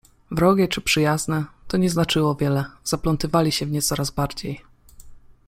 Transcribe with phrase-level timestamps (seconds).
[0.31, 4.61] Wrogie czy przyjazne— to nie znaczyło wiele: zaplątywali się w nie coraz bardziej.